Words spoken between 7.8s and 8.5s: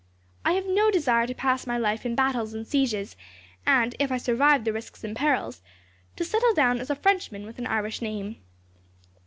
name."